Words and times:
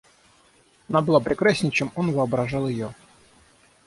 Она 0.89 1.01
была 1.03 1.19
прекраснее, 1.19 1.71
чем 1.71 1.91
он 1.93 2.11
воображал 2.11 2.67
ее. 2.67 2.95